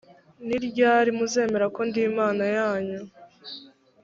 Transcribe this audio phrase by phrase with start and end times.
[0.47, 2.99] niryari muzemera ko ndi imana yanyu.